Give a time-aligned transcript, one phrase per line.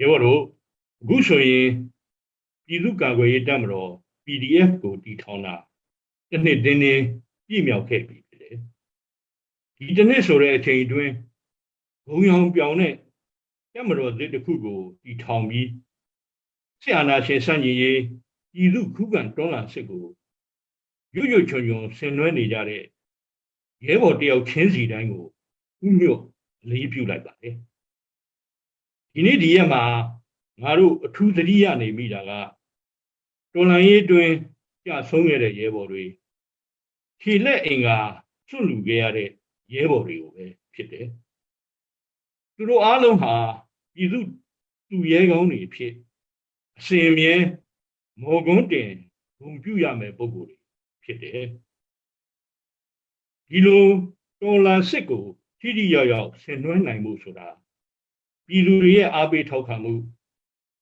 [0.00, 0.40] ရဲဘော်တို့
[1.02, 1.68] အခုဆိုရင်
[2.66, 3.90] ပြည်သူ့ကာကွယ်ရေးတပ်မတော်
[4.24, 5.54] PDF ကိုတည်ထောင်တာ
[6.30, 7.02] တစ်နှစ်တင်းတင်း
[7.46, 8.56] ပြည့်မြောက်ခဲ့ပြီဖြစ်တယ်
[9.76, 11.12] ဒီတစ်နှစ်ဆိုတဲ့အချိန်အတွင်း
[12.06, 12.94] ဘုံရောင်ပြောင်တဲ့
[13.74, 15.68] တပ်မတော်သစ်တစ်ခုကိုတည်ထောင်ပြီး
[16.82, 18.00] ဆရာနာရှင်စန့်ကြီးရေး
[18.52, 20.04] ပြည်သူခုခံတွန်းလှန်စစ်ကို
[21.14, 22.82] ရွရွချွန်ချွန်ဆင်နွှဲနေကြတဲ့
[23.86, 25.26] ရဲဘော်တယောက်ချင်းစီတိုင်းကို
[25.86, 26.20] ဥညွတ်
[26.62, 27.56] အလေးပြုလိုက်ပါတယ်
[29.14, 29.84] ဒီနေ့ဒီရက်မှာ
[30.62, 32.30] ငါတို့အထူးသတိရနေမိတာက
[33.54, 34.30] တော်လန်ရေးတွင်
[34.84, 36.04] ကြဆုံးခဲ့တဲ့ရဲဘော်တွေ
[37.20, 37.98] ခြေလက်အင်္ဂါ
[38.48, 39.28] စွန့်လူခဲ့ရတဲ့
[39.74, 41.06] ရဲဘော်တွေကိုပဲဖြစ်တယ်
[42.54, 43.34] သူတို့အားလုံးဟာ
[43.94, 44.18] ပြည်သူ
[44.88, 45.92] သူရဲကောင်းတွေဖြစ်
[46.78, 47.34] အစဉ်အမြဲ
[48.22, 48.90] မော်ကွန်းတင်
[49.38, 50.58] ဂုံပြုရမယ်ပုံကိုယ်တွေ
[51.04, 51.44] ဖြစ်တယ်
[53.50, 53.84] ဒီလို
[54.40, 55.24] တော်လန်စစ်ကို
[55.60, 57.48] ထိထိရောက်ရောက်ဆင်နွှဲနိုင်မှုဆိုတာ
[58.50, 59.92] ပြည်သူတွေရဲ့အားပေးထောက်ခံမှု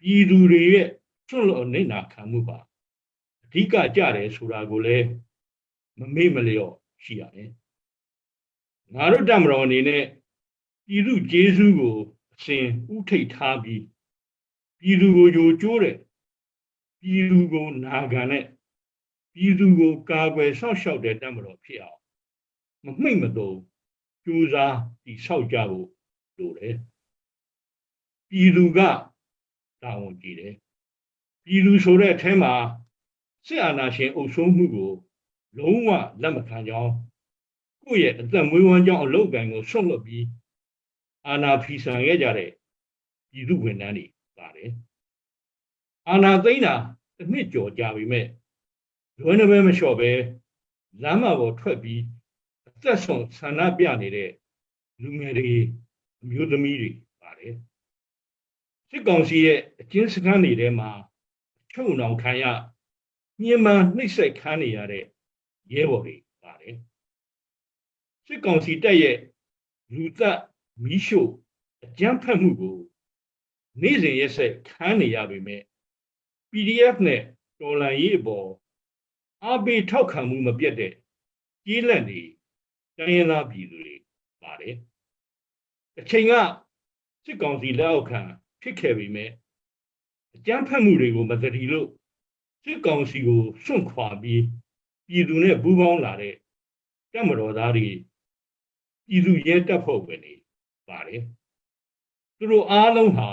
[0.00, 0.88] ပြည်သူတွေရဲ့
[1.28, 2.58] စွန့်လွတ်နေနာခံမှုပါ
[3.44, 5.06] အဓိကကြတယ်ဆိုတာကိုလည်း
[5.98, 6.74] မမေ့မလျော့
[7.04, 7.50] ရှိရတယ်
[8.94, 10.04] ငါတို့တမတော်အနေနဲ့
[10.86, 11.96] ပြည်သူကျေးဇူးကို
[12.32, 13.82] အစဉ်ဥထိတ်ထားပြီး
[14.80, 15.96] ပြည်သူကိုကြိုးကျိုးတဲ့
[17.00, 18.44] ပြည်သူကိုနာခံတဲ့
[19.34, 22.00] ပြည်သူကိုကာကွယ်ဆောက်ရှောက်တဲ့တမတော်ဖြစ်အောင်
[22.84, 23.58] မမှိတ်မသုံး
[24.24, 25.88] ကြိုးစားဒီဆောက်ကြဖို့
[26.38, 26.76] လိုတယ်
[28.34, 28.78] ပြည်သူက
[29.82, 30.54] တာဝန်ကြည့်တယ်
[31.44, 32.52] ပြည်သူဆိုတဲ့အထဲမှာ
[33.46, 34.92] စစ်အာဏာရှင်အုပ်စိုးမှုကို
[35.58, 35.88] လုံးဝ
[36.22, 36.92] လက်မခံကြောင်း
[37.84, 40.24] ကိုယ့်ရဲ့အသက်မွေးဝမ်းကြောင်းအလုပ်ကံကိုဆွန့်လွတ်ပြီး
[41.26, 42.50] အာဏာဖီဆန်ခဲ့ကြတဲ့
[43.30, 44.06] ပြည်သူဝန်ထမ်းတွေ
[44.38, 44.70] ပါတယ်
[46.08, 46.74] အာဏာသိမ်းတာ
[47.16, 48.26] တစ်နှစ်ကျော်ကြာပြီမဲ့
[49.18, 50.10] လွယ်နေပဲမလျှော့ပဲ
[51.02, 52.00] လမ်းမပေါ်ထွက်ပြီး
[52.68, 54.30] အသက်ဆုံးဆန္ဒပြနေတဲ့
[55.02, 55.52] လူငယ်တွေ
[56.22, 56.90] အမျိုးသမီးတွေ
[57.22, 57.54] ပါတယ်
[58.94, 60.90] စစ်ကောင်စီရဲ့အကျဉ်းစခန်းတွေထဲမှာ
[61.72, 62.44] ချုပ်နှောင်ခံရ
[63.42, 65.04] ညှဉ်းပန်းနှိပ်စက်ခံနေရတဲ့
[65.72, 66.76] ရဲဘော်တွေပါတယ်
[68.26, 69.18] စစ်ကောင်စီတပ်ရဲ့
[69.94, 70.38] လူသက်
[70.82, 71.30] မီးရှို့
[71.84, 72.78] အကြမ်းဖက်မှုကို
[73.82, 75.62] နေ့စဉ်ရက်ဆက်ခံနေရပေမဲ့
[76.50, 77.22] PDF နဲ့
[77.60, 78.48] တော်လန်ရေးအပေါ်
[79.44, 80.92] အဘေထောက်ခံမှုမပြတ်တဲ့
[81.66, 82.20] ကြီးလက်နေ
[82.98, 83.94] တိုင်းရင်းသားပြည်သူတွေ
[84.42, 84.76] ပါတယ်
[85.98, 86.32] အချိန်က
[87.24, 88.20] စစ်ကောင်စီလက်အောက်ခံ
[88.62, 89.30] ဖြစ်ခဲ့ပေမဲ့
[90.34, 91.88] အကြမ်းဖက်မှုတွေကိုမသတိလို့
[92.64, 94.42] စစ်ကောင်စီကိုစွန့်ခွာပြီး
[95.08, 96.34] ပြည်သူနဲ့ပူးပေါင်းလာတဲ့
[97.12, 97.88] တပ်မတော်သားတွေ
[99.08, 100.34] ပြည်သူရဲတပ်ဖွဲ့ဝင်တွေ
[100.88, 101.22] ပါတယ်
[102.36, 103.30] သူတို့အားလုံးဟာ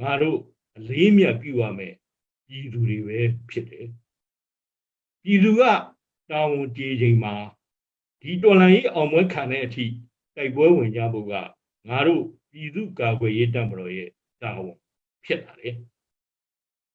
[0.00, 0.38] ငါတို့
[0.76, 1.94] အလေးမြတ်ပြုရမယ်
[2.46, 3.20] ပြည်သူတွေပဲ
[3.50, 3.86] ဖြစ်တယ်
[5.22, 5.62] ပြည်သူက
[6.30, 7.34] တာဝန်ကျေချိန်မှာ
[8.20, 9.84] ဒီတော်လှန်ရေးအောင်ပွဲခံတဲ့အထိ
[10.36, 11.34] တိုက်ပွဲဝင်ကြဖို့က
[11.88, 12.22] ငါတို့
[12.52, 14.10] ပြည်သူကာကွယ်ရေးတပ်မတော်ရဲ့
[14.42, 14.76] တာဝန်
[15.24, 15.74] ဖြစ်လာတယ်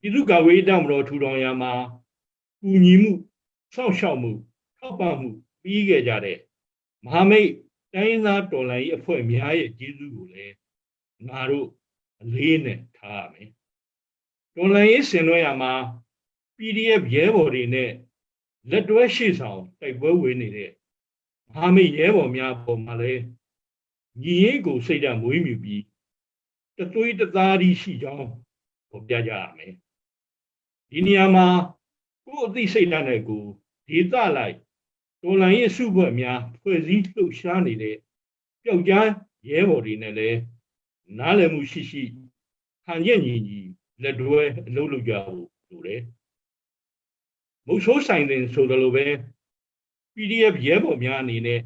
[0.00, 1.72] ပြည်သူ့ကာကွယ်ရေးတပ်မတော်ထူထောင်ရာမှာ
[2.60, 3.12] ကူညီမှု
[3.74, 4.30] စောင့်ရှောက်မှု
[4.78, 5.28] ထောက်ပံ့မှု
[5.62, 6.38] ပြီးခဲ့ကြတဲ့
[7.04, 7.50] မဟာမိတ်
[7.94, 10.54] တိုင်းရင်းသားတော်လှန်ရေးအဖွဲ့များရဲ့ကျေးဇူးကိုလည်း
[11.28, 11.68] ငါတို့
[12.22, 13.48] အလေးနဲ့ထားရမယ်
[14.54, 15.72] တော်လှန်ရေးဆင်နွှဲရာမှာ
[16.56, 17.90] PDF ရဲဘော်တွေနဲ့
[18.70, 20.70] လက်တွဲရှေ့ဆောင်တိုက်ပွဲဝင်နေတဲ့
[21.48, 23.22] မဟာမိတ်ရဲဘော်များပေါ်မှာလည်း
[24.20, 25.82] ညီရေးကိုစိတ်ဓာတ်မွေးမြူပြီး
[26.78, 28.28] တသွေးတသားဒီရှိကြောင်း
[28.90, 29.74] ပေါ်ပြကြရမယ်
[30.90, 31.46] ဒီနေရာမှာ
[32.24, 33.44] ကိုယ်အသိစိတ်ဓာတ်နဲ့ကို
[33.88, 34.56] ဒေသလိုက်
[35.22, 37.96] တော်လန်ရဲ့စုဘွက်များဖွဲ့စည်းလှုပ်ရှားနေတဲ့
[38.62, 39.08] ပျောက်ကြား
[39.48, 40.38] ရဲဘော်တွေနဲ့လည်း
[41.18, 42.02] နားလည်မှုရှိရှိ
[42.86, 43.60] ဟန်ရက်ညီညီ
[44.02, 46.02] လက်တွဲအလုပ်လုပ်ကြဖို့လိုတယ်
[47.66, 49.06] မုတ်ဆိုးဆိုင်တဲ့ဆိုသလိုပဲ
[50.14, 51.60] PDF ရဲဘော်များအနေနဲ့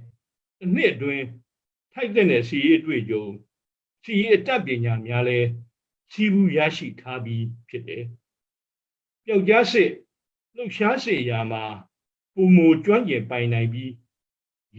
[0.58, 1.24] တစ်နှစ်အတွင်း
[1.92, 3.24] ထိုက်တဲ့စီရေးအတွေ့အကြုံ
[4.04, 5.38] စီရေးအတတ်ပညာများလဲ
[6.12, 8.04] စီးပူးရရှိထားပြီးဖြစ်တယ်
[9.24, 9.90] ပျောက်ကြားစစ်
[10.54, 11.64] လှုပ်ရှားစေရာမှာ
[12.34, 13.92] ပုံမူကျွမ်းကျင်ပိုင်နိုင်ပြီး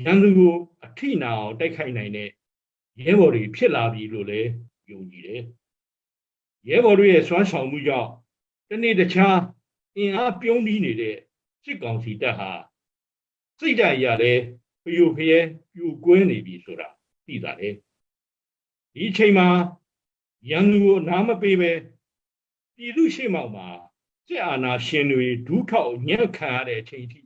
[0.01, 0.55] ရန်သူကို
[0.85, 2.29] အထိနာအောင်တိုက်ခိုက်နိုင်တဲ့
[3.01, 4.49] ရဲဘော်တွေဖြစ်လာပြီလို့လည်း
[4.89, 5.41] ယုံကြည်တယ်
[6.69, 8.09] ရဲဘော်တွေရဲ့စွမ်းဆောင်မှုကြောင့်
[8.69, 9.37] တနေ့တခြား
[9.97, 11.15] အင်အားပြုံးပြီးနေတဲ့
[11.63, 12.51] စစ်ကောင်စီတပ်ဟာ
[13.59, 14.33] စိတ်ဓာတ်ရလဲ
[14.83, 15.37] ဖျို့ဖျဲ
[15.73, 16.87] ပြူကွဲနေပြီဆိုတာ
[17.25, 17.69] သိတာလေ
[18.95, 19.47] ဒီအချိန်မှာ
[20.49, 21.71] ရန်သူကိုနားမပေးပဲ
[22.75, 23.67] ပြည်သူရှိမောက်မှာ
[24.27, 27.19] စစ်အာဏာရှင်တွေဒုထောက်ညံ့ခံရတဲ့အချိန်ထိ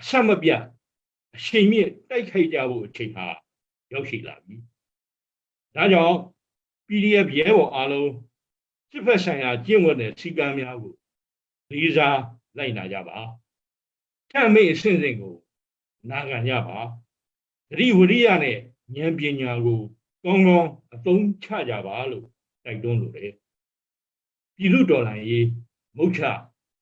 [0.00, 0.62] အဆက်မပြတ်
[1.36, 3.26] အချိန်မြင့်တိုက်ခိုက်ကြဖို့အချိန်ဟာ
[3.92, 4.56] ရောက်ရှိလာပြီ။
[5.74, 6.16] ဒါကြောင့်
[6.86, 8.10] PDF ရဲဘော်အားလုံး
[8.90, 10.94] စစ်ဖက်ဆိုင်ရာကျင့်ဝတ်တဲ့စီကံများကို
[11.70, 12.20] လေးစား
[12.58, 13.18] လိုက်နာကြပါ။
[14.30, 15.36] ထမ်းမိတ်အစဉ်စဉ်ကို
[16.10, 16.78] နာခံကြပါ။
[17.68, 18.58] သတိဝရိယနဲ့
[18.96, 19.82] ဉာဏ်ပညာကို
[20.26, 22.26] ကောင်းကောင်းအသုံးချကြပါလို့
[22.64, 23.32] တိုက်တွန်းလိုတယ်
[24.56, 25.46] ပြည်လူတော်လှန်ရေး
[25.96, 26.20] မုတ်ချ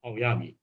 [0.03, 0.55] အောင်ရမည်